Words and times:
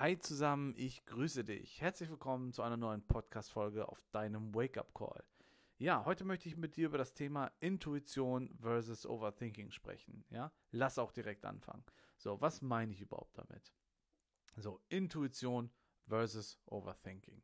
Hi 0.00 0.18
zusammen, 0.18 0.72
ich 0.78 1.04
grüße 1.04 1.44
dich. 1.44 1.82
Herzlich 1.82 2.08
willkommen 2.08 2.54
zu 2.54 2.62
einer 2.62 2.78
neuen 2.78 3.06
Podcast-Folge 3.06 3.86
auf 3.86 4.02
deinem 4.12 4.54
Wake-up-Call. 4.54 5.22
Ja, 5.76 6.06
heute 6.06 6.24
möchte 6.24 6.48
ich 6.48 6.56
mit 6.56 6.76
dir 6.76 6.86
über 6.86 6.96
das 6.96 7.12
Thema 7.12 7.52
Intuition 7.60 8.48
versus 8.62 9.04
Overthinking 9.04 9.70
sprechen. 9.70 10.24
Ja, 10.30 10.52
lass 10.70 10.98
auch 10.98 11.12
direkt 11.12 11.44
anfangen. 11.44 11.84
So, 12.16 12.40
was 12.40 12.62
meine 12.62 12.94
ich 12.94 13.02
überhaupt 13.02 13.36
damit? 13.36 13.74
So, 14.56 14.80
Intuition 14.88 15.70
versus 16.08 16.58
Overthinking. 16.64 17.42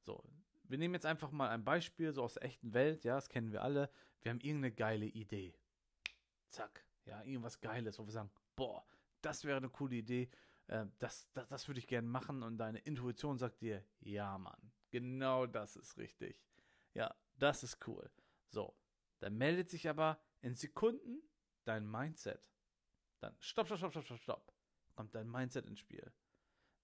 So, 0.00 0.24
wir 0.64 0.78
nehmen 0.78 0.94
jetzt 0.94 1.06
einfach 1.06 1.30
mal 1.30 1.50
ein 1.50 1.62
Beispiel 1.62 2.12
so 2.12 2.24
aus 2.24 2.34
der 2.34 2.46
echten 2.46 2.74
Welt. 2.74 3.04
Ja, 3.04 3.14
das 3.14 3.28
kennen 3.28 3.52
wir 3.52 3.62
alle. 3.62 3.88
Wir 4.22 4.32
haben 4.32 4.40
irgendeine 4.40 4.74
geile 4.74 5.06
Idee. 5.06 5.54
Zack, 6.48 6.84
ja, 7.04 7.22
irgendwas 7.22 7.60
Geiles, 7.60 8.00
wo 8.00 8.06
wir 8.06 8.12
sagen, 8.12 8.32
boah, 8.56 8.84
das 9.20 9.44
wäre 9.44 9.58
eine 9.58 9.68
coole 9.68 9.94
Idee 9.94 10.28
äh, 10.72 10.86
das, 10.98 11.30
das, 11.34 11.48
das 11.48 11.68
würde 11.68 11.80
ich 11.80 11.86
gerne 11.86 12.08
machen 12.08 12.42
und 12.42 12.56
deine 12.56 12.78
Intuition 12.78 13.38
sagt 13.38 13.60
dir, 13.60 13.84
ja, 14.00 14.38
Mann, 14.38 14.72
genau 14.90 15.46
das 15.46 15.76
ist 15.76 15.98
richtig. 15.98 16.42
Ja, 16.94 17.14
das 17.38 17.62
ist 17.62 17.86
cool. 17.86 18.10
So, 18.48 18.74
dann 19.20 19.36
meldet 19.36 19.70
sich 19.70 19.88
aber 19.88 20.18
in 20.40 20.54
Sekunden 20.54 21.22
dein 21.64 21.88
Mindset. 21.88 22.50
Dann 23.20 23.36
stopp, 23.38 23.66
stopp, 23.66 23.78
stopp, 23.78 23.92
stopp, 23.92 24.04
stopp, 24.04 24.18
stopp. 24.18 24.52
Kommt 24.94 25.14
dein 25.14 25.30
Mindset 25.30 25.66
ins 25.66 25.78
Spiel. 25.78 26.12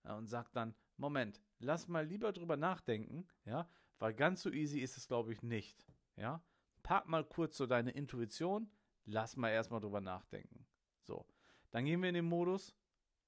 Ja, 0.04 0.16
und 0.16 0.26
sagt 0.26 0.54
dann, 0.54 0.74
Moment, 0.96 1.42
lass 1.58 1.88
mal 1.88 2.06
lieber 2.06 2.32
drüber 2.32 2.56
nachdenken, 2.56 3.26
ja, 3.44 3.68
weil 3.98 4.14
ganz 4.14 4.42
so 4.42 4.50
easy 4.50 4.80
ist 4.80 4.96
es, 4.96 5.08
glaube 5.08 5.32
ich, 5.32 5.42
nicht. 5.42 5.86
Ja, 6.16 6.42
pack 6.82 7.08
mal 7.08 7.24
kurz 7.24 7.56
so 7.56 7.66
deine 7.66 7.90
Intuition, 7.90 8.70
lass 9.04 9.36
mal 9.36 9.50
erstmal 9.50 9.80
drüber 9.80 10.00
nachdenken. 10.00 10.66
So, 11.02 11.26
dann 11.70 11.84
gehen 11.84 12.00
wir 12.02 12.08
in 12.08 12.14
den 12.14 12.24
Modus, 12.24 12.74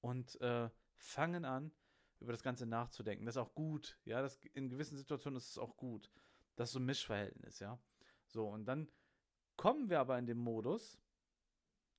und 0.01 0.39
äh, 0.41 0.69
fangen 0.97 1.45
an, 1.45 1.71
über 2.19 2.31
das 2.31 2.43
Ganze 2.43 2.65
nachzudenken. 2.65 3.25
Das 3.25 3.35
ist 3.35 3.41
auch 3.41 3.55
gut, 3.55 3.97
ja, 4.05 4.21
das, 4.21 4.39
in 4.53 4.69
gewissen 4.69 4.97
Situationen 4.97 5.37
ist 5.37 5.49
es 5.49 5.57
auch 5.57 5.75
gut. 5.77 6.11
Das 6.55 6.69
ist 6.69 6.73
so 6.73 6.79
ein 6.79 6.85
Mischverhältnis, 6.85 7.59
ja. 7.59 7.79
So, 8.27 8.47
und 8.47 8.65
dann 8.65 8.89
kommen 9.55 9.89
wir 9.89 9.99
aber 9.99 10.17
in 10.19 10.27
den 10.27 10.37
Modus, 10.37 10.99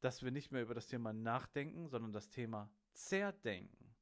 dass 0.00 0.22
wir 0.22 0.30
nicht 0.30 0.50
mehr 0.50 0.62
über 0.62 0.74
das 0.74 0.86
Thema 0.86 1.12
nachdenken, 1.12 1.88
sondern 1.88 2.12
das 2.12 2.28
Thema 2.30 2.70
zerdenken. 2.92 3.94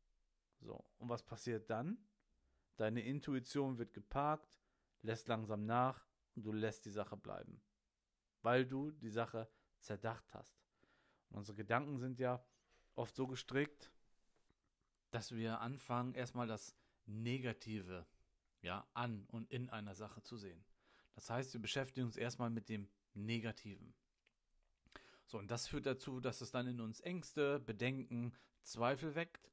So, 0.61 0.85
und 0.99 1.09
was 1.09 1.23
passiert 1.23 1.71
dann? 1.71 1.99
Deine 2.77 3.03
Intuition 3.03 3.79
wird 3.79 3.93
geparkt, 3.93 4.59
lässt 5.03 5.29
langsam 5.29 5.65
nach 5.67 6.07
und 6.35 6.45
du 6.45 6.53
lässt 6.53 6.85
die 6.85 6.91
Sache 6.91 7.17
bleiben. 7.17 7.61
Weil 8.43 8.67
du 8.67 8.91
die 8.91 9.11
Sache 9.11 9.49
zerdacht 9.79 10.33
hast. 10.35 10.63
Und 11.29 11.39
unsere 11.39 11.57
Gedanken 11.57 11.99
sind 11.99 12.19
ja 12.19 12.45
oft 12.95 13.15
so 13.15 13.27
gestrickt, 13.27 13.91
dass 15.11 15.35
wir 15.35 15.61
anfangen, 15.61 16.15
erstmal 16.15 16.47
das 16.47 16.75
Negative 17.07 18.07
ja, 18.63 18.87
an 18.95 19.27
und 19.29 19.51
in 19.51 19.69
einer 19.71 19.95
Sache 19.95 20.23
zu 20.23 20.37
sehen. 20.37 20.65
Das 21.15 21.31
heißt, 21.31 21.53
wir 21.53 21.61
beschäftigen 21.61 22.07
uns 22.07 22.17
erstmal 22.17 22.51
mit 22.51 22.69
dem 22.69 22.89
Negativen. 23.15 23.95
So, 25.27 25.39
und 25.39 25.51
das 25.51 25.69
führt 25.69 25.87
dazu, 25.87 26.21
dass 26.21 26.41
es 26.41 26.51
dann 26.51 26.67
in 26.67 26.81
uns 26.81 27.01
Ängste, 27.01 27.61
Bedenken, 27.61 28.33
Zweifel 28.63 29.15
weckt. 29.15 29.51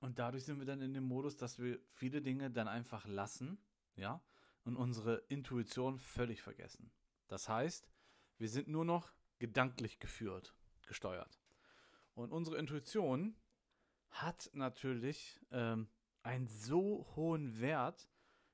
Und 0.00 0.18
dadurch 0.18 0.44
sind 0.44 0.58
wir 0.58 0.66
dann 0.66 0.82
in 0.82 0.94
dem 0.94 1.04
Modus, 1.04 1.36
dass 1.36 1.58
wir 1.58 1.78
viele 1.86 2.22
Dinge 2.22 2.50
dann 2.50 2.68
einfach 2.68 3.06
lassen, 3.06 3.58
ja, 3.96 4.20
und 4.64 4.76
unsere 4.76 5.16
Intuition 5.28 5.98
völlig 5.98 6.42
vergessen. 6.42 6.90
Das 7.28 7.48
heißt, 7.48 7.88
wir 8.38 8.48
sind 8.48 8.68
nur 8.68 8.84
noch 8.84 9.12
gedanklich 9.38 9.98
geführt, 9.98 10.54
gesteuert. 10.86 11.40
Und 12.14 12.32
unsere 12.32 12.58
Intuition 12.58 13.34
hat 14.12 14.50
natürlich 14.52 15.40
ähm, 15.50 15.88
einen 16.22 16.46
so 16.46 17.06
hohen 17.16 17.60
Wert, 17.60 18.08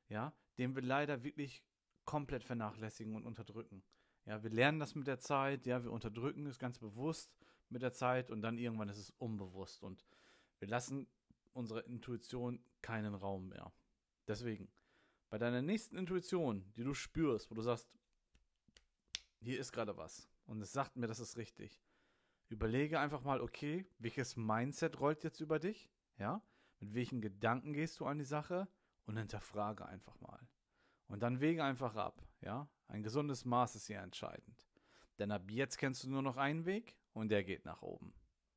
ja, 0.08 0.32
den 0.56 0.74
wir 0.74 0.82
leider 0.82 1.22
wirklich 1.22 1.62
komplett 2.04 2.44
vernachlässigen 2.44 3.14
und 3.14 3.26
unterdrücken. 3.26 3.82
Ja, 4.24 4.42
wir 4.42 4.50
lernen 4.50 4.80
das 4.80 4.94
mit 4.94 5.06
der 5.06 5.18
Zeit, 5.18 5.66
ja, 5.66 5.82
wir 5.82 5.92
unterdrücken 5.92 6.47
es 6.47 6.58
ganz 6.58 6.78
bewusst 6.78 7.36
mit 7.68 7.82
der 7.82 7.92
Zeit 7.92 8.30
und 8.30 8.41
dann 8.42 8.58
irgendwann 8.58 8.88
ist 8.88 8.98
es 8.98 9.10
unbewusst 9.18 9.82
und 9.82 10.04
wir 10.58 10.68
lassen 10.68 11.06
unserer 11.52 11.84
Intuition 11.86 12.62
keinen 12.80 13.14
Raum 13.14 13.48
mehr. 13.48 13.72
Deswegen, 14.26 14.68
bei 15.28 15.38
deiner 15.38 15.62
nächsten 15.62 15.97
Intuition, 15.97 16.72
die 16.76 16.84
du 16.84 16.94
spürst, 16.94 17.50
wo 17.50 17.54
du 17.54 17.62
sagst, 17.62 17.88
hier 19.41 19.58
ist 19.58 19.72
gerade 19.72 19.97
was 19.97 20.28
und 20.47 20.60
es 20.62 20.72
sagt 20.72 20.97
mir, 20.97 21.06
das 21.06 21.20
ist 21.20 21.36
richtig, 21.36 21.80
Überlege 22.48 22.98
einfach 22.98 23.22
mal, 23.22 23.41
okay, 23.41 23.86
welches 23.98 24.36
Mindset 24.36 25.00
rollt 25.00 25.22
jetzt 25.22 25.41
über 25.41 25.59
dich? 25.59 25.91
Ja? 26.16 26.42
Mit 26.81 26.94
welchen 26.94 27.20
Gedanken 27.20 27.72
gehst 27.72 28.00
du 28.00 28.06
an 28.06 28.19
die 28.19 28.25
Sache? 28.25 28.69
Und 29.04 29.16
hinterfrage 29.16 29.86
einfach 29.86 30.19
mal. 30.20 30.48
Und 31.06 31.22
dann 31.22 31.41
wege 31.41 31.64
einfach 31.64 31.97
ab, 31.97 32.22
ja? 32.41 32.69
Ein 32.88 33.03
gesundes 33.03 33.44
Maß 33.44 33.75
ist 33.75 33.86
hier 33.86 34.00
entscheidend. 34.00 34.66
Denn 35.19 35.31
ab 35.31 35.50
jetzt 35.50 35.78
kennst 35.78 36.04
du 36.04 36.10
nur 36.10 36.22
noch 36.22 36.36
einen 36.36 36.64
Weg 36.64 36.97
und 37.12 37.31
der 37.31 37.44
geht 37.44 37.64
nach 37.64 37.82
oben. 37.82 38.14